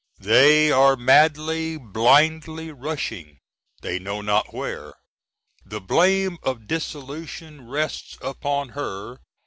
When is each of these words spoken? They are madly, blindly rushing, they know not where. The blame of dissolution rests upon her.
They 0.23 0.71
are 0.71 0.95
madly, 0.95 1.77
blindly 1.77 2.71
rushing, 2.71 3.37
they 3.83 3.99
know 3.99 4.21
not 4.21 4.51
where. 4.51 4.95
The 5.63 5.79
blame 5.79 6.39
of 6.41 6.65
dissolution 6.65 7.67
rests 7.69 8.17
upon 8.19 8.69
her. 8.69 9.19